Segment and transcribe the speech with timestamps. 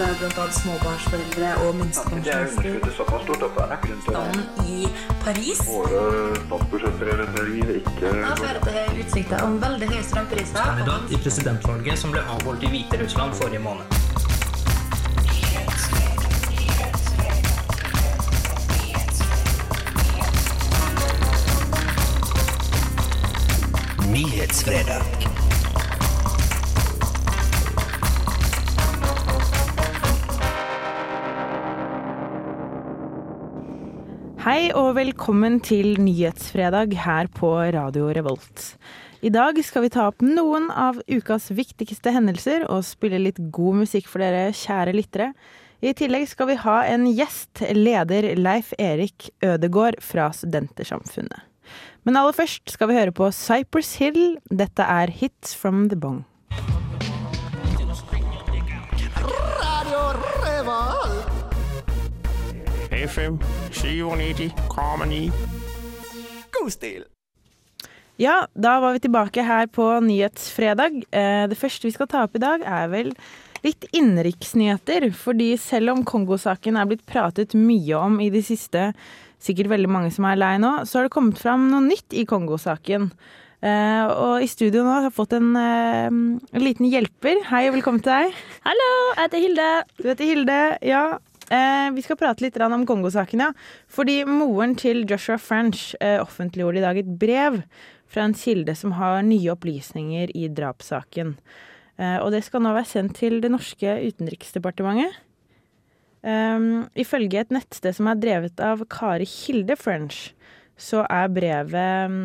[0.00, 2.82] at eh, småbarnsforeldre og minstepensjonister er
[4.64, 4.88] i
[5.24, 6.02] Paris Våre
[6.44, 8.34] statsbudsjettprioriteringer ikke Da
[9.02, 10.62] utsikter om veldig høye strømpriser.
[10.62, 13.84] kandidat i presidentvalget som ble avholdt i Hviterussland forrige måned.
[24.08, 25.37] Nyhetsfredag.
[34.48, 38.78] Hei og velkommen til Nyhetsfredag her på Radio Revolt.
[39.20, 43.82] I dag skal vi ta opp noen av ukas viktigste hendelser og spille litt god
[43.82, 45.26] musikk for dere kjære lyttere.
[45.84, 51.44] I tillegg skal vi ha en gjest, leder Leif Erik Ødegård fra Studentersamfunnet.
[52.08, 54.38] Men aller først skal vi høre på Cypress Hill.
[54.48, 56.22] Dette er Hits from the Bong.
[63.04, 63.38] FM
[63.72, 65.30] 97,9.
[66.52, 67.04] God stil.
[68.18, 71.04] Ja, da var vi tilbake her på Nyhetsfredag.
[71.14, 73.12] Eh, Det første vi skal ta opp i dag, er vel
[73.62, 75.12] litt innenriksnyheter.
[75.14, 78.92] Fordi selv om Kongo-saken er blitt pratet mye om i det siste,
[79.38, 82.24] sikkert veldig mange som er lei nå, så har det kommet fram noe nytt i
[82.26, 83.12] Kongo-saken.
[83.58, 86.06] Uh, Og i studio nå har jeg fått en, uh,
[86.54, 87.40] en liten hjelper.
[87.50, 88.34] Hei og velkommen til deg.
[88.66, 89.70] Hallo, jeg heter Hilde.
[89.98, 90.58] Du heter Hilde.
[90.86, 91.18] Ja.
[91.50, 93.52] Eh, vi skal prate litt om Kongo-saken, ja.
[93.88, 97.62] Fordi moren til Joshua French eh, offentliggjorde i dag et brev
[98.08, 101.36] fra en kilde som har nye opplysninger i drapssaken.
[101.96, 105.24] Eh, og det skal nå være sendt til det norske utenriksdepartementet.
[106.18, 110.32] Um, ifølge et nettsted som er drevet av Kari Hilde French,
[110.74, 112.16] så er brevet um,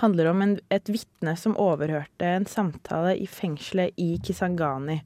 [0.00, 4.98] handler om en, et vitne som overhørte en samtale i fengselet i Kisangani.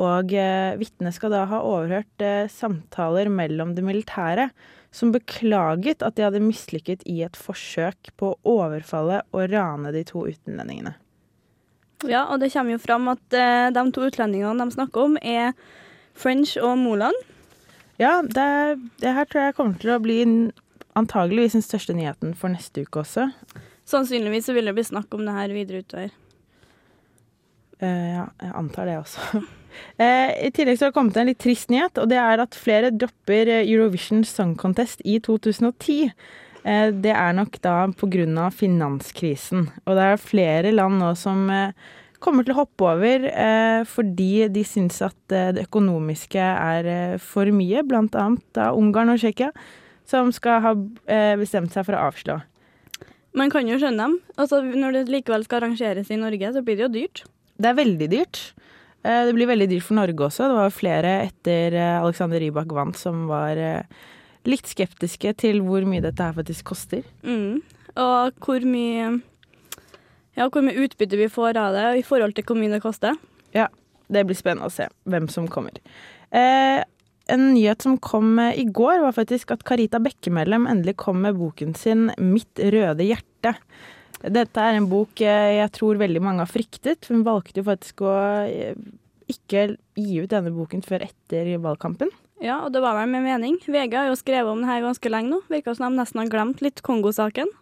[0.00, 4.48] Og eh, vitnet skal da ha overhørt eh, samtaler mellom det militære,
[4.94, 10.04] som beklaget at de hadde mislykket i et forsøk på å overfalle og rane de
[10.06, 10.96] to utenlendingene.
[12.04, 15.54] Ja, og det kommer jo fram at eh, de to utlendingene de snakker om, er
[16.18, 17.16] French og Moland.
[18.02, 20.18] Ja, det, det her tror jeg kommer til å bli
[20.98, 23.28] antageligvis den største nyheten for neste uke også.
[23.86, 26.14] Sannsynligvis så vil det bli snakk om det her videre utover.
[27.82, 29.42] Uh, ja, jeg antar det også.
[29.96, 32.56] Eh, I tillegg så har det kommet en litt trist nyhet, og det er at
[32.58, 36.10] flere dropper eh, Eurovision Song Contest i 2010.
[36.64, 39.68] Eh, det er nok da av finanskrisen.
[39.84, 41.46] Og det er flere land nå som
[42.24, 43.26] kommer til å hoppe over
[43.84, 49.50] fordi de syns at det økonomiske er for mye, blant annet Ungarn og Tsjekkia,
[50.08, 50.72] som skal ha
[51.36, 52.38] bestemt seg for å avslå.
[53.36, 54.16] Man kan jo skjønne dem.
[54.38, 57.24] Altså, når det likevel skal arrangeres i Norge, så blir det jo dyrt.
[57.60, 58.40] Det er veldig dyrt.
[59.04, 60.48] Eh, Det blir veldig dyrt for Norge også.
[60.48, 63.84] Det var flere etter eh, Alexander Rybak vant som var eh,
[64.48, 67.04] litt skeptiske til hvor mye dette her faktisk koster.
[67.22, 67.60] Mm.
[68.00, 69.20] Og hvor mye
[70.34, 73.14] ja, hvor mye utbytte vi får av det i forhold til hvor mye det koster.
[73.54, 73.68] Ja,
[74.10, 75.76] det blir spennende å se hvem som kommer.
[76.34, 76.82] Eh,
[77.30, 81.72] en nyhet som kom i går, var faktisk at Carita Bekkemellem endelig kom med boken
[81.78, 83.54] sin 'Mitt røde hjerte'.
[84.22, 87.10] Dette er en bok jeg tror veldig mange har fryktet.
[87.10, 88.12] Hun valgte jo faktisk å
[88.46, 88.76] eh,
[89.30, 92.12] ikke gi ut denne boken før etter valgkampen.
[92.44, 93.58] Ja, og det var vel med mening.
[93.62, 95.42] VG har jo skrevet om det her ganske lenge nå.
[95.52, 97.52] Virker som de nesten har glemt litt Kongo-saken.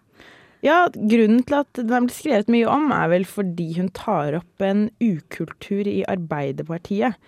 [0.63, 4.37] Ja, grunnen til at den er blitt skrevet mye om, er vel fordi hun tar
[4.39, 7.19] opp en ukultur i Arbeiderpartiet.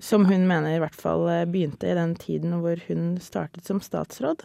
[0.00, 3.80] Som hun mener i hvert fall eh, begynte i den tiden hvor hun startet som
[3.84, 4.44] statsråd.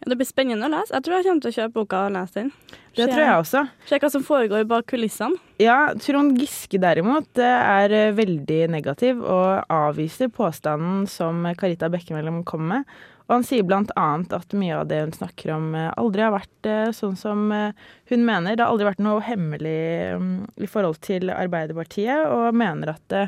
[0.00, 0.94] Det blir spennende å lese.
[0.96, 2.50] Jeg tror jeg kommer til å kjøpe boka og lese den.
[2.96, 3.62] Det tror jeg også.
[3.90, 5.36] Se hva som foregår bak kulissene.
[5.60, 12.64] Ja, Trond Giske derimot er eh, veldig negativ og avviser påstanden som Carita Bekkemellom kom
[12.72, 12.88] med.
[13.28, 16.70] Og han sier annet at mye av det hun snakker om eh, aldri har vært
[16.72, 18.56] eh, sånn som hun mener.
[18.56, 19.78] Det har aldri vært noe hemmelig
[20.16, 23.18] mm, i forhold til Arbeiderpartiet, og mener at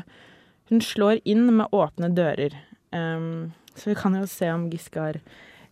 [0.71, 2.57] hun slår inn med åpne dører.
[2.93, 5.17] Um, så vi kan jo se om Giske har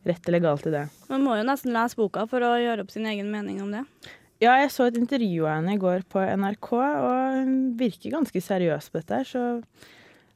[0.08, 0.88] rett eller galt i det.
[1.12, 3.86] Man må jo nesten lese boka for å gjøre opp sin egen mening om det.
[4.42, 8.42] Ja, jeg så et intervju av henne i går på NRK, og hun virker ganske
[8.42, 9.44] seriøs på dette her, så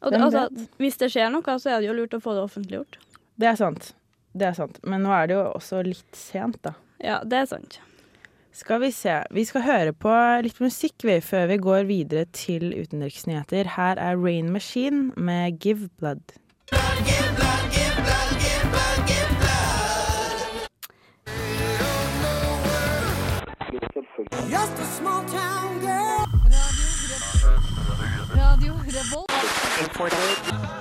[0.05, 2.43] Og det, altså, hvis det skjer noe, så er det jo lurt å få det
[2.45, 2.99] offentliggjort.
[3.41, 3.93] det er sant.
[4.35, 4.77] Det er sant.
[4.83, 6.75] Men nå er det jo også litt sent, da.
[7.01, 7.79] Ja, det er sant.
[8.55, 9.17] Skal vi se.
[9.35, 10.13] Vi skal høre på
[10.45, 13.73] litt musikk vi, før vi går videre til utenriksnyheter.
[13.75, 16.37] Her er Rain Machine med Give Blood.
[16.71, 17.64] Give Blood.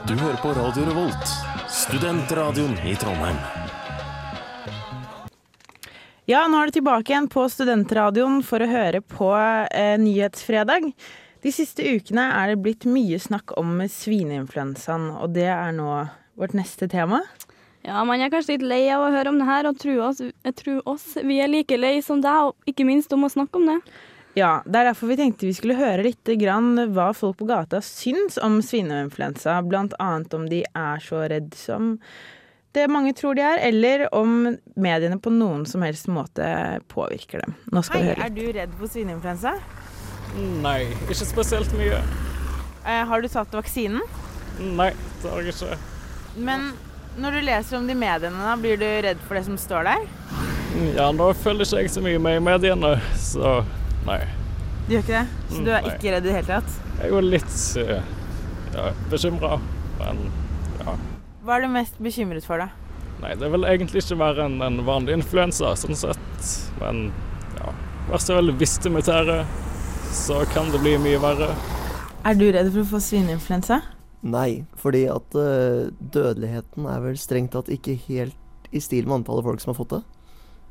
[0.09, 1.29] Du hører på Radio Revolt,
[1.69, 3.37] studentradioen i Trondheim.
[6.25, 10.87] Ja, nå er du tilbake igjen på Studentradioen for å høre på eh, Nyhetsfredag.
[11.45, 16.07] De siste ukene er det blitt mye snakk om svineinfluensaen, og det er nå
[16.41, 17.21] vårt neste tema.
[17.85, 20.23] Ja, man er kanskje litt lei av å høre om det her, og tror oss,
[20.25, 23.61] jeg tror oss vi er like lei som deg, og ikke minst om å snakke
[23.61, 23.81] om det.
[24.35, 27.79] Ja, det er derfor vi tenkte vi skulle høre litt grann hva folk på gata
[27.85, 31.99] syns om svineinfluensa, blant annet om de er så redd som
[32.75, 36.49] det mange tror de er, eller om mediene på noen som helst måte
[36.91, 37.55] påvirker dem.
[37.71, 38.25] Nå skal vi høre.
[38.27, 39.53] Er du redd for svineinfluensa?
[40.65, 42.01] Nei, ikke spesielt mye.
[42.83, 44.03] Eh, har du tatt vaksinen?
[44.75, 44.91] Nei,
[45.23, 45.79] det har jeg ikke.
[46.35, 46.73] Men
[47.21, 50.07] når du leser om det i mediene, blir du redd for det som står der?
[50.97, 53.61] Ja, nå følger ikke jeg så mye med i mediene, så
[54.09, 54.21] nei.
[54.85, 55.27] Du gjør ikke det?
[55.49, 55.93] Så du er Nei.
[55.95, 56.73] ikke redd i det hele tatt?
[56.99, 58.09] Jeg er jo litt eh,
[58.75, 59.59] ja, bekymra,
[60.01, 60.25] men
[60.83, 60.97] ja.
[61.45, 62.69] Hva er du mest bekymret for, da?
[63.23, 66.51] Nei, det vil egentlig ikke være en, en vanlig influensa, sånn sett.
[66.83, 67.07] Men
[67.61, 67.73] ja,
[68.11, 69.47] vær så vel hvis det muterer,
[70.13, 71.53] så kan det bli mye verre.
[72.25, 73.81] Er du redd for å få svineinfluensa?
[74.25, 79.45] Nei, fordi at uh, dødeligheten er vel strengt tatt ikke helt i stil med antallet
[79.45, 80.03] folk som har fått det.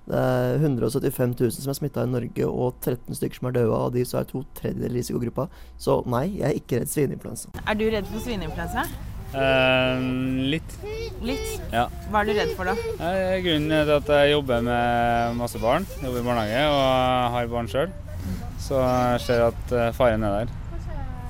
[0.04, 3.78] Det er 175 000 som er smitta i Norge, og 13 stykker som er døde.
[3.78, 5.46] Av de så er to tredjedeler i risikogruppa.
[5.80, 7.54] Så nei, jeg er ikke redd svineinfluensa.
[7.64, 8.88] Er du redd for svineinfluensa?
[10.54, 10.76] litt.
[11.26, 11.62] Litt.
[11.74, 11.88] Ja.
[12.12, 12.76] Hva er du redd for, da?
[13.00, 17.72] Uh, Grunnen er at jeg jobber med masse barn, jobber i barnehage og har barn
[17.72, 17.96] sjøl,
[18.62, 20.60] så jeg ser at faren er der.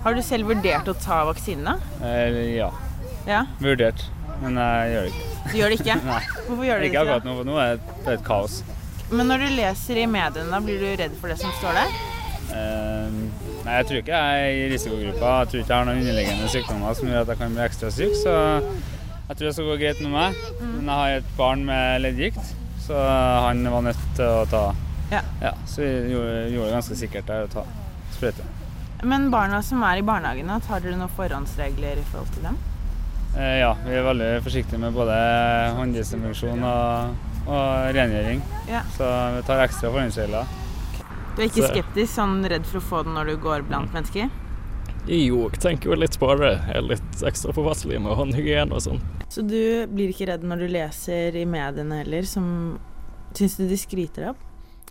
[0.04, 1.78] Har du selv vurdert å ta vaksinene?
[2.04, 2.72] Eh, ja,
[3.28, 3.46] Ja.
[3.64, 4.02] vurdert,
[4.42, 5.30] men jeg gjør det ikke.
[5.52, 5.96] Du gjør det ikke?
[6.10, 7.04] Nei, Hvorfor gjør du det ikke ikke?
[7.04, 7.78] akkurat nå, for nå er
[8.08, 8.58] det et kaos.
[9.14, 11.96] Men når du leser i mediene, blir du redd for det som står der?
[12.54, 13.18] Eh,
[13.64, 15.30] Nei, jeg tror ikke jeg er i risikogruppa.
[15.44, 17.92] Jeg tror ikke jeg har noen underliggende sykdommer som gjør at jeg kan bli ekstra
[17.96, 20.42] syk, så jeg tror det skal gå greit med meg.
[20.60, 22.52] Men jeg har et barn med leddgikt,
[22.84, 23.00] så
[23.48, 24.66] han var nødt til å ta
[25.14, 25.54] Ja.
[25.70, 27.64] så vi gjorde, gjorde det ganske sikkert der å ta
[28.18, 28.44] sprøyte.
[29.04, 32.58] Men barna som er i barnehagene, tar dere noen forhåndsregler i forhold til dem?
[33.36, 35.16] Eh, ja, vi er veldig forsiktige med både
[35.80, 37.16] hånddesinfeksjon og,
[37.48, 38.44] og rengjøring.
[38.70, 38.84] Ja.
[38.96, 40.46] Så vi tar ekstra forhåndsregler.
[41.36, 43.92] Du er ikke Så- skeptisk, sånn redd for å få den når du går blant
[43.94, 44.30] mennesker?
[45.08, 46.54] Jo, jeg tenker jo litt på det.
[46.70, 49.02] Jeg er litt ekstra påpasselig med håndhygiene og sånn.
[49.28, 52.80] Så du blir ikke redd når du leser i mediene heller, som
[53.34, 54.36] Syns du de skryter av?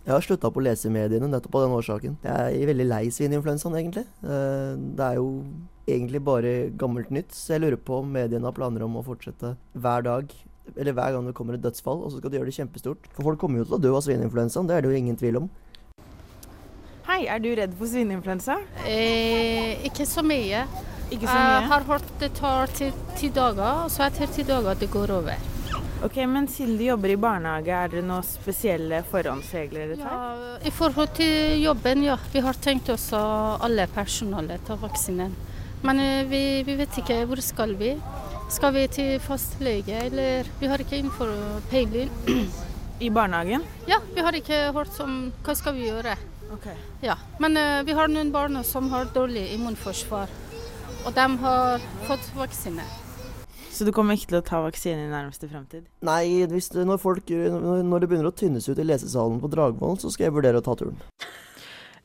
[0.03, 2.15] Jeg har slutta på å lese i mediene nettopp av den årsaken.
[2.27, 4.03] Jeg er veldig lei svineinfluensaen, egentlig.
[4.19, 5.43] Eh, Det er jo
[5.87, 9.55] egentlig bare gammelt nytt, så jeg lurer på om mediene har planer om å fortsette
[9.75, 10.33] hver dag.
[10.75, 13.07] Eller hver gang det kommer et dødsfall, og så skal de gjøre det kjempestort.
[13.15, 15.37] For folk kommer jo til å dø av svineinfluensaen, det er det jo ingen tvil
[15.37, 15.49] om.
[17.07, 18.59] Hei, er du redd for svineinfluensa?
[18.83, 20.65] Eh, ikke så mye.
[21.11, 21.55] Ikke så mye?
[21.61, 25.11] Jeg har hørt det tar ti, ti dager, og så etter ti dager det går
[25.15, 25.52] over.
[26.03, 30.17] Ok, Men siden du jobber i barnehage, er det noen spesielle forhåndsregler dere tar?
[30.41, 32.17] Ja, I forhold til jobben, ja.
[32.33, 33.21] Vi har tenkt oss å
[33.63, 35.31] alle personalet ta vaksinen.
[35.83, 37.93] Men eh, vi, vi vet ikke hvor skal vi.
[38.51, 41.31] Skal vi til fastlege, eller Vi har ikke innenfor
[41.71, 42.11] peiling.
[42.99, 43.63] I barnehagen?
[43.87, 46.17] Ja, vi har ikke hørt om hva skal vi gjøre.
[46.53, 46.67] Ok.
[47.01, 50.27] Ja, Men eh, vi har noen barn som har dårlig immunforsvar,
[51.05, 52.83] og de har fått vaksine.
[53.73, 55.87] Så du kommer ikke til å ta vaksine i nærmeste fremtid?
[56.05, 59.49] Nei, hvis det, når, folk, når når det begynner å tynnes ut i lesesalen på
[59.49, 60.99] Dragvoll, så skal jeg vurdere å ta turen.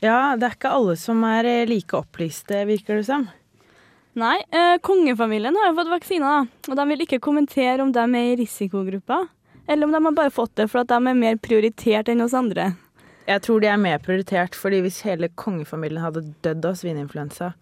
[0.01, 3.27] Ja, det er ikke alle som er eh, like opplyste, virker det som.
[4.19, 6.71] Nei, eh, kongefamilien har jo fått vaksine, da.
[6.71, 9.27] Og de vil ikke kommentere om de er i risikogruppa,
[9.69, 12.37] eller om de har bare fått det for at de er mer prioritert enn oss
[12.39, 12.71] andre.
[13.29, 17.53] Jeg tror de er mer prioritert, fordi hvis hele kongefamilien hadde dødd av svineinfluensa,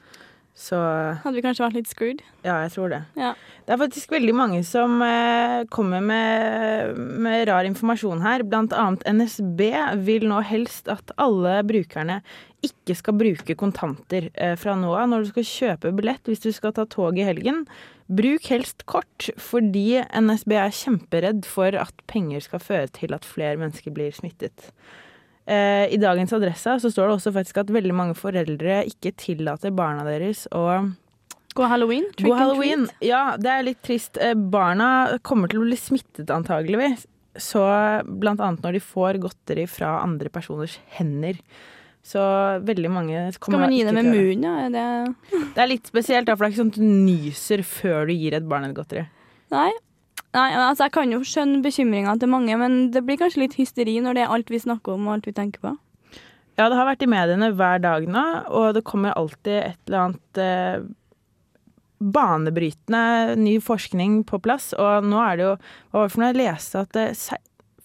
[0.57, 0.79] så
[1.21, 2.23] Hadde vi kanskje vært litt screwed.
[2.41, 3.03] Ja, jeg tror det.
[3.21, 3.35] Ja.
[3.67, 8.45] Det er faktisk veldig mange som eh, kommer med, med rar informasjon her.
[8.49, 9.61] Blant annet NSB
[10.07, 12.23] vil nå helst at alle brukerne
[12.65, 16.49] ikke skal bruke kontanter eh, fra nå av når du skal kjøpe billett hvis du
[16.57, 17.67] skal ta tog i helgen.
[18.09, 23.61] Bruk helst kort, fordi NSB er kjemperedd for at penger skal føre til at flere
[23.61, 24.71] mennesker blir smittet.
[25.47, 29.71] Eh, I dagens Adressa så står det også faktisk at veldig mange foreldre ikke tillater
[29.71, 30.65] barna deres å
[31.57, 32.05] God halloween.
[32.17, 32.89] trick God halloween.
[33.01, 34.19] Ja, det er litt trist.
[34.21, 37.07] Eh, Barna kommer til å bli smittet antageligvis.
[37.41, 37.63] Så
[38.21, 41.39] blant annet når de får godteri fra andre personers hender.
[42.07, 42.21] Så
[42.63, 44.69] veldig mange Skal kommer man gi ikke det med til å gjøre munnen, ja?
[45.35, 48.07] Det Det er litt spesielt, da, for det er ikke sånn at du nyser før
[48.07, 49.07] du gir et barn et godteri.
[49.51, 49.71] Nei.
[50.37, 53.97] Nei, altså Jeg kan jo skjønne bekymringa til mange, men det blir kanskje litt hysteri
[54.05, 55.73] når det er alt vi snakker om og alt vi tenker på.
[56.57, 60.07] Ja, det har vært i mediene hver dag nå, og det kommer alltid et eller
[60.07, 60.87] annet eh,
[62.01, 66.31] banebrytende ny forskning på plass, og nå er det jo Hva var det for noe
[66.31, 67.07] jeg leste at det,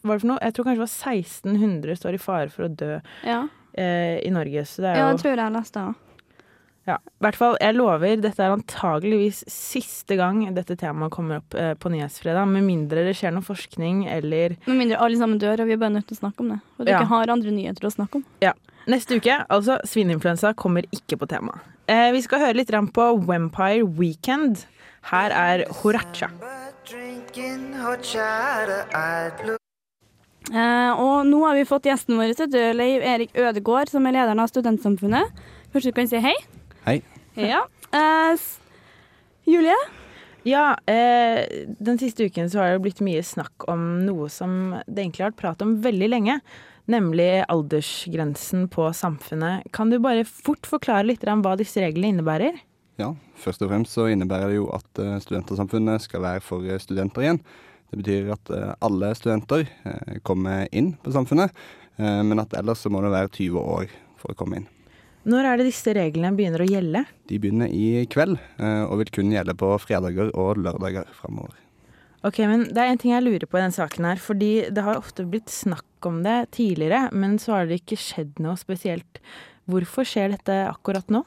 [0.03, 0.39] var det for noe?
[0.43, 2.93] Jeg tror kanskje det var 1600 står i fare for å dø
[3.27, 3.41] Ja,
[3.75, 4.65] eh, i Norge.
[4.67, 5.99] Så det er ja jo det tror jeg jeg leste òg.
[6.91, 11.55] Ja, i hvert fall, jeg lover, dette er antageligvis siste gang dette temaet kommer opp
[11.55, 15.63] eh, på Nyhetsfredag, med mindre det skjer noe forskning eller Med mindre alle sammen dør,
[15.63, 16.59] og vi er bare nødt til å snakke om det.
[16.77, 16.99] Og du Ja.
[16.99, 18.25] ikke har andre nyheter å snakke om.
[18.43, 18.53] Ja.
[18.89, 21.59] Neste uke, altså svineinfluensa, kommer ikke på tema.
[21.87, 24.65] Eh, vi skal høre litt på Vampire Weekend.
[25.11, 26.29] Her er Horacha.
[30.51, 32.33] Eh, og nå har vi fått gjesten vår,
[32.73, 35.29] Leiv Erik Ødegård, som er lederen av Studentsamfunnet.
[35.71, 36.35] Kanskje du kan si hei?
[36.81, 37.01] Hei.
[37.37, 37.65] Ja.
[37.93, 38.39] Uh,
[39.45, 39.77] Julie?
[40.43, 41.45] Ja, eh,
[41.79, 45.29] den siste uken så har det blitt mye snakk om noe som det egentlig har
[45.29, 46.39] vært prat om veldig lenge.
[46.89, 49.69] Nemlig aldersgrensen på samfunnet.
[49.75, 52.57] Kan du bare fort forklare litt om hva disse reglene innebærer?
[52.97, 56.81] Ja, først og fremst så innebærer det jo at eh, Studentersamfunnet skal være for eh,
[56.81, 57.43] studenter igjen.
[57.91, 59.65] Det betyr at alle studenter
[60.23, 61.51] kommer inn på samfunnet,
[61.99, 64.69] eh, men at ellers så må det være 20 år for å komme inn.
[65.29, 67.03] Når er det disse reglene begynner å gjelde?
[67.29, 71.53] De begynner i kveld, eh, og vil kun gjelde på fredager og lørdager framover.
[72.25, 74.17] Ok, men Det er en ting jeg lurer på i denne saken her.
[74.17, 78.39] Fordi det har ofte blitt snakk om det tidligere, men så har det ikke skjedd
[78.39, 79.21] noe spesielt.
[79.69, 81.23] Hvorfor skjer dette akkurat nå?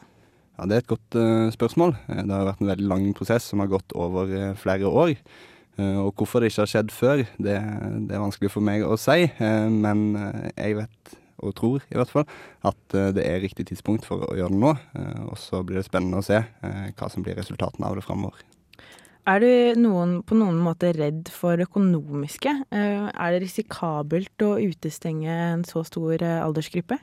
[0.58, 1.96] Ja, Det er et godt uh, spørsmål.
[2.08, 5.16] Eh, Det har vært en veldig lang prosess som har gått over uh, flere år.
[5.78, 7.58] Uh, og hvorfor det ikke har skjedd før, det,
[8.06, 9.26] det er vanskelig for meg å si.
[9.38, 10.14] Men
[10.54, 12.26] jeg vet, og tror i hvert fall,
[12.66, 14.72] at eh, det er riktig tidspunkt for å gjøre det nå.
[14.98, 18.06] Eh, og så blir det spennende å se eh, hva som blir resultatene av det
[18.06, 18.44] framover.
[19.24, 22.50] Er du noen, på noen måte redd for økonomiske?
[22.68, 26.98] Er det risikabelt å utestenge en så stor aldersgruppe?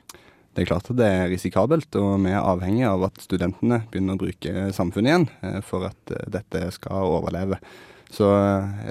[0.54, 4.14] Det er klart at det er risikabelt, og vi er avhengig av at studentene begynner
[4.14, 7.58] å bruke samfunnet igjen for at dette skal overleve.
[8.12, 8.28] Så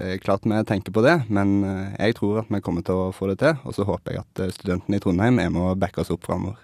[0.01, 3.11] eh, klart vi tenker på det, men eh, jeg tror at vi kommer til å
[3.13, 3.59] få det til.
[3.69, 6.25] Og så håper jeg at eh, studentene i Trondheim er med å backe oss opp
[6.25, 6.57] framover.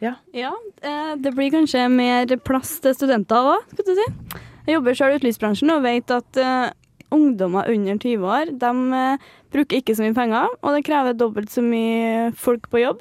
[0.00, 0.14] Ja.
[0.36, 0.50] Ja,
[1.16, 4.08] det blir kanskje mer plass til studenter òg, skal du si.
[4.66, 6.40] Jeg jobber selv i utelivsbransjen og vet at
[7.14, 8.72] ungdommer under 20 år de
[9.54, 13.00] bruker ikke så mye penger, og det krever dobbelt så mye folk på jobb.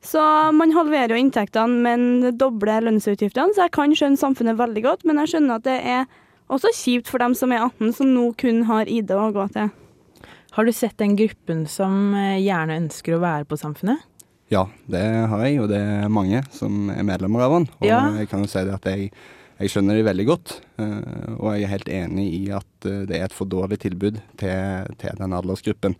[0.00, 0.24] Så
[0.56, 3.52] man halverer jo inntektene, men dobler lønnsutgiftene.
[3.52, 6.08] Så jeg kan skjønne samfunnet veldig godt, men jeg skjønner at det er
[6.50, 9.70] også kjipt for dem som er 18, som nå kun har ID å gå til.
[10.56, 14.02] Har du sett den gruppen som eh, gjerne ønsker å være på Samfunnet?
[14.50, 17.68] Ja, det har jeg, og det er mange som er medlemmer av den.
[17.78, 18.00] Og Ja.
[18.18, 19.12] jeg kan jo si det at jeg,
[19.60, 23.20] jeg skjønner de veldig godt, eh, og jeg er helt enig i at eh, det
[23.20, 25.94] er et for dårlig tilbud til, til den aldersgruppen.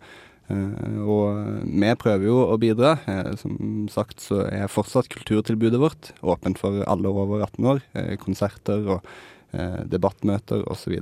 [0.51, 2.97] Eh, og vi prøver jo å bidra.
[3.39, 7.79] Som sagt så er fortsatt kulturtilbudet vårt åpent for alle over 18 år.
[8.19, 9.07] Konserter og
[9.51, 10.95] debattmøter osv.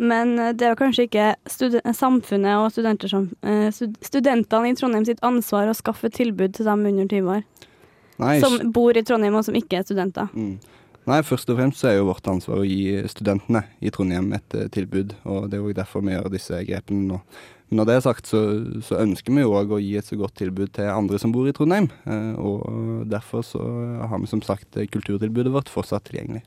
[0.00, 1.28] Men eh, det er kanskje ikke
[1.96, 2.72] samfunnet og
[3.10, 7.46] som, eh, studentene i Trondheim sitt ansvar å skaffe tilbud til dem under 20 år.
[8.20, 10.28] Nei, Som bor i Trondheim og som ikke er studenter.
[10.34, 10.58] Mm.
[11.08, 14.56] Nei, først og fremst så er jo vårt ansvar å gi studentene i Trondheim et
[14.56, 17.20] eh, tilbud, og det er jo derfor vi gjør disse grepene nå.
[17.70, 18.40] Men når det er sagt, så,
[18.84, 21.48] så ønsker vi jo òg å gi et så godt tilbud til andre som bor
[21.48, 23.64] i Trondheim, eh, og derfor så
[24.10, 26.44] har vi som sagt eh, kulturtilbudet vårt fortsatt tilgjengelig.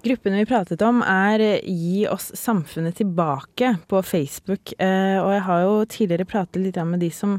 [0.00, 4.72] Gruppen vi pratet om er eh, Gi oss samfunnet tilbake på Facebook.
[4.80, 7.34] Eh, og jeg har jo tidligere pratet litt med de som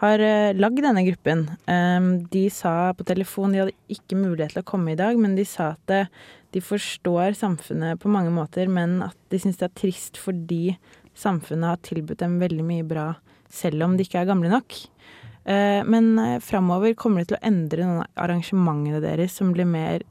[0.00, 1.44] har eh, lagd denne gruppen.
[1.70, 5.36] Eh, de sa på telefon, de hadde ikke mulighet til å komme i dag, men
[5.38, 6.10] de sa at
[6.52, 10.74] de forstår samfunnet på mange måter, men at de syns det er trist fordi
[11.14, 13.12] samfunnet har tilbudt dem veldig mye bra,
[13.46, 14.74] selv om de ikke er gamle nok.
[15.42, 20.04] Men framover kommer det til å endre noen av arrangementene deres som blir mer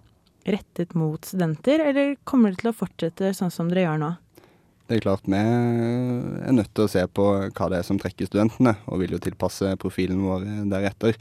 [0.46, 4.12] rettet mot studenter, eller kommer det til å fortsette sånn som dere gjør nå?
[4.88, 8.28] Det er klart vi er nødt til å se på hva det er som trekker
[8.28, 11.16] studentene, og vil jo tilpasse profilen vår deretter.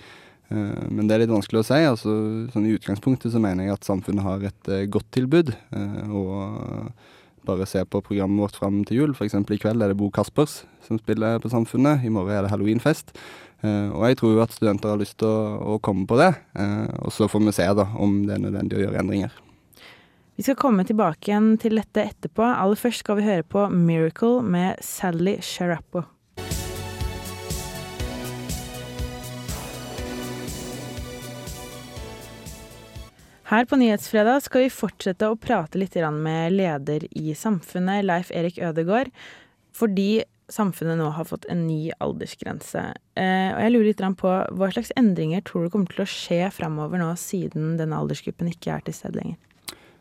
[0.50, 1.78] Eh, Men det er litt vanskelig å si.
[1.86, 2.10] altså
[2.50, 5.54] sånn I utgangspunktet så mener jeg at samfunnet har et eh, godt tilbud.
[5.70, 6.92] eh, Og
[7.46, 9.14] bare se på programmet vårt fram til jul.
[9.14, 9.34] F.eks.
[9.34, 12.04] i kveld er det Bo Kaspers som spiller på Samfunnet.
[12.04, 13.14] I morgen er det halloweenfest.
[13.62, 16.32] Eh, Og jeg tror jo at studenter har lyst til å, å komme på det.
[16.56, 19.34] Eh, Og så får vi se da om det er nødvendig å gjøre endringer.
[20.40, 22.40] Vi skal komme tilbake igjen til dette etterpå.
[22.40, 26.06] Aller først skal vi høre på Miracle med Sally Sharappo.
[33.50, 38.60] Her på Nyhetsfredag skal vi fortsette å prate litt med leder i Samfunnet, Leif Erik
[38.62, 39.10] Ødegård,
[39.74, 42.82] fordi samfunnet nå har fått en ny aldersgrense.
[43.18, 46.42] Eh, og jeg lurer litt på hva slags endringer tror du kommer til å skje
[46.54, 49.38] framover nå, siden denne aldersgruppen ikke er til stede lenger?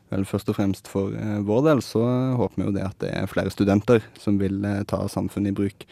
[0.10, 2.01] Vel, først og fremst for eh, vår del så
[2.39, 5.60] håper vi jo det at det er flere studenter som vil eh, ta samfunnet i
[5.62, 5.86] bruk.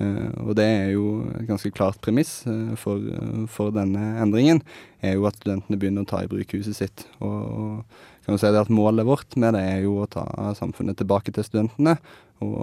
[0.00, 4.62] Eh, og det er jo et ganske klart premiss eh, for, eh, for denne endringen,
[5.04, 7.04] er jo at studentene begynner å ta i bruk huset sitt.
[7.20, 10.24] Og, og kan si det at målet vårt med det er jo å ta
[10.56, 11.98] samfunnet tilbake til studentene,
[12.40, 12.56] og,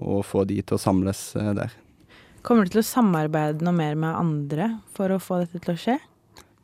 [0.00, 1.74] og få de til å samles der.
[2.46, 5.78] Kommer du til å samarbeide noe mer med andre for å få dette til å
[5.78, 5.98] skje?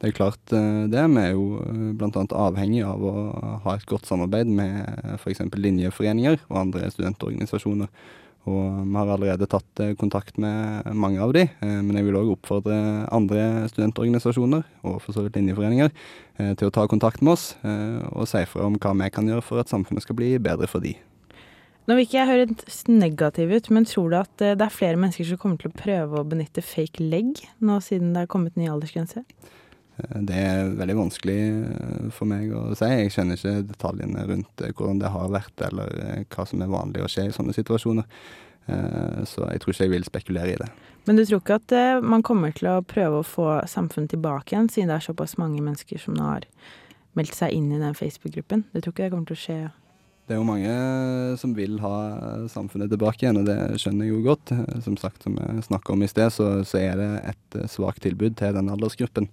[0.00, 0.60] Det er klart det.
[0.92, 1.60] Vi er jo
[1.96, 2.24] bl.a.
[2.36, 3.12] avhengig av å
[3.64, 5.44] ha et godt samarbeid med f.eks.
[5.54, 7.92] linjeforeninger og andre studentorganisasjoner.
[8.46, 12.18] Og vi har allerede tatt eh, kontakt med mange av de, eh, men jeg vil
[12.20, 12.76] òg oppfordre
[13.14, 15.90] andre studentorganisasjoner, og for så vidt linjeforeninger,
[16.38, 19.42] eh, til å ta kontakt med oss og si fra om hva vi kan gjøre
[19.44, 20.94] for at samfunnet skal bli bedre for de.
[21.86, 25.26] Nå vil ikke jeg høres negativ ut, men tror du at det er flere mennesker
[25.26, 28.66] som kommer til å prøve å benytte fake leg nå siden det er kommet ny
[28.70, 29.22] aldersgrense?
[29.96, 32.88] Eh, Det er veldig vanskelig eh, for meg å si.
[32.88, 37.04] Jeg kjenner ikke detaljene rundt eh, hvordan det har vært, eller hva som er vanlig
[37.04, 38.08] å skje i sånne situasjoner.
[38.66, 40.66] Så jeg tror ikke jeg vil spekulere i det.
[41.06, 44.66] Men du tror ikke at man kommer til å prøve å få samfunnet tilbake igjen,
[44.66, 46.48] siden det er såpass mange mennesker som nå har
[47.14, 48.64] meldt seg inn i den Facebook-gruppen?
[48.72, 49.58] Du tror ikke det kommer til å skje?
[50.26, 50.72] Det er jo mange
[51.38, 51.94] som vil ha
[52.50, 54.50] samfunnet tilbake igjen, og det skjønner jeg jo godt.
[54.82, 58.34] Som sagt, som jeg snakka om i sted, så, så er det et svakt tilbud
[58.42, 59.30] til den aldersgruppen.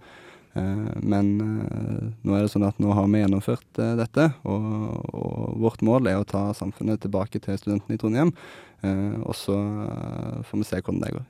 [0.56, 4.68] Eh, Men eh, nå er det sånn at nå har vi gjennomført eh, dette, og,
[5.14, 8.34] og vårt mål er å ta samfunnet tilbake til studentene i Trondheim.
[8.84, 9.56] Eh, Og så
[10.46, 11.26] får vi se hvordan det går.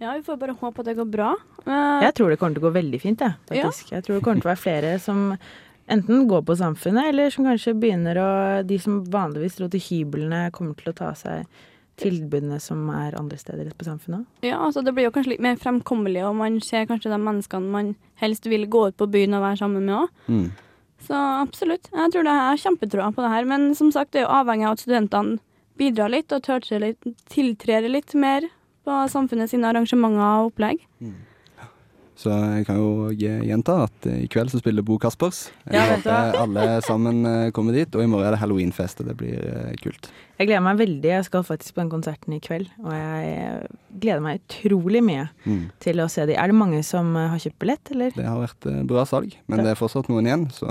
[0.00, 1.32] Ja, vi får bare håpe at det går bra.
[1.66, 3.90] Eh, Jeg tror det kommer til å gå veldig fint, jeg, faktisk.
[3.92, 5.26] Jeg tror det kommer til å være flere som
[5.90, 8.30] enten går på Samfunnet, eller som kanskje begynner å
[8.64, 11.44] De som vanligvis dro til hyblene, kommer til å ta seg
[12.00, 14.26] tilbudene som er andre steder på Samfunnet.
[14.46, 17.72] Ja, altså det blir jo kanskje litt mer fremkommelig, og man ser kanskje de menneskene
[17.72, 20.26] man helst vil gå ut på byen og være sammen med òg.
[20.32, 20.48] Mm.
[21.06, 21.88] Så absolutt.
[21.92, 23.46] Jeg tror det er kjempetroa på det her.
[23.48, 25.38] Men som sagt, det er jo avhengig av at studentene
[25.80, 28.48] bidrar litt og tør seg litt, mer
[28.84, 30.82] på samfunnet sine arrangementer og opplegg.
[32.20, 35.46] Så jeg kan jo gjenta at i kveld så spiller Bo Kaspers.
[35.64, 39.08] Jeg Ja, håper alle sammen eh, kommer dit, og i morgen er det halloweenfest, og
[39.08, 40.10] det blir eh, kult.
[40.40, 41.08] Jeg gleder meg veldig.
[41.14, 43.70] Jeg skal faktisk på den konserten i kveld, og jeg
[44.04, 45.70] gleder meg utrolig mye Mm.
[45.80, 46.34] til å se de.
[46.36, 48.12] Er det mange som eh, har kjøpt billett, eller?
[48.16, 50.68] Det har vært bra salg, men det er fortsatt noen igjen, så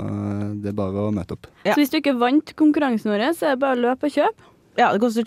[0.62, 1.50] det er bare å møte opp.
[1.66, 1.74] Ja.
[1.74, 4.46] Så hvis du ikke vant konkurransen vår, så er det bare å løpe og kjøpe.
[4.78, 5.26] Ja, det koster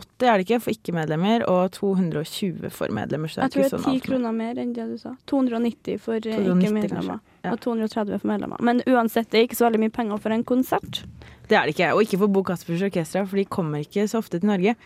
[0.00, 3.28] 280 er det ikke for ikke-medlemmer, og 220 for medlemmer.
[3.28, 4.04] Så det Jeg tror det ikke er sånn 10 alt.
[4.08, 5.14] kroner mer enn det du sa.
[5.26, 7.20] 290 for eh, 290 ikke-medlemmer.
[7.44, 7.52] ja.
[7.52, 8.60] Og 230 for medlemmer.
[8.60, 11.02] Men uansett, det er ikke så veldig mye penger for en konsert.
[11.48, 11.92] Det er det ikke.
[11.94, 14.76] Og ikke for Bo Kaspers Orkestra, for de kommer ikke så ofte til Norge.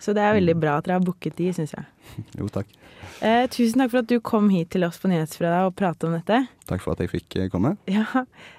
[0.00, 0.40] Så det er Mm.
[0.40, 1.84] veldig bra at dere har booket de, syns jeg.
[2.38, 2.66] Jo, takk.
[3.22, 6.12] Eh, tusen takk for at du kom hit til oss på Nyhetsfredag og prate om
[6.12, 6.48] dette.
[6.66, 7.76] Takk for at jeg fikk eh, komme.
[7.86, 8.04] Ja.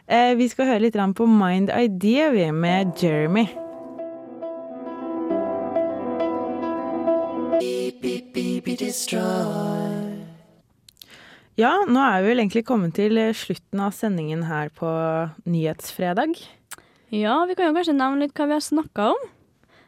[0.07, 3.64] Eh, vi skal høre litt på Mind Idea vi, med Jeremy.
[11.57, 14.89] Ja, nå er vi vel egentlig kommet til eh, slutten av sendingen her på
[15.49, 16.35] Nyhetsfredag.
[17.15, 19.23] Ja, vi kan jo kanskje nevne litt hva vi har snakka om.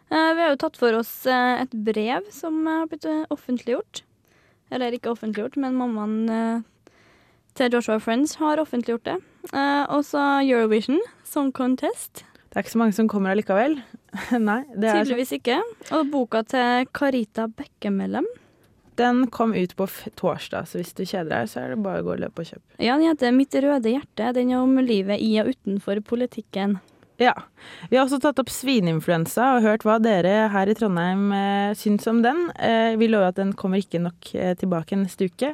[0.09, 4.01] Eh, vi har jo tatt for oss eh, et brev som har blitt offentliggjort.
[4.73, 6.65] Eller ikke offentliggjort, men mammaen
[7.55, 9.19] til Joshua Friends har offentliggjort det.
[9.53, 12.25] Også og så Eurovision Song Contest.
[12.49, 13.77] Det er ikke så mange som kommer allikevel.
[14.49, 15.61] Nei, det er Tydeligvis ikke.
[15.95, 18.27] Og boka til Carita Bekkemellem.
[18.97, 19.85] Den kom ut på
[20.17, 22.49] torsdag, så hvis du kjeder deg, så er det bare å gå og løpe og
[22.49, 22.65] kjøpe.
[22.81, 24.31] Ja, den heter Mitt røde hjerte.
[24.33, 26.79] Den er om livet i og utenfor politikken.
[27.21, 27.33] Ja.
[27.89, 32.05] Vi har også tatt opp svineinfluensa og hørt hva dere her i Trondheim eh, syns
[32.09, 32.47] om den.
[32.57, 35.53] Eh, vi lover at den kommer ikke nok eh, tilbake neste uke.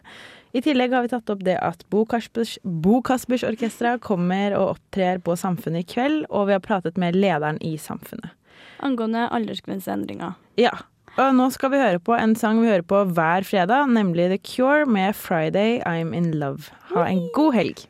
[0.54, 4.76] I tillegg har vi tatt opp det at Bo Kaspers, Bo Kaspers Orkestra kommer og
[4.76, 8.36] opptrer på Samfunnet i kveld, og vi har pratet med lederen i Samfunnet.
[8.84, 10.36] Angående aldersgrenseendringer.
[10.60, 10.74] Ja.
[11.14, 14.40] Og nå skal vi høre på en sang vi hører på hver fredag, nemlig The
[14.42, 16.72] Cure med 'Friday I'm In Love'.
[16.94, 17.86] Ha en god helg.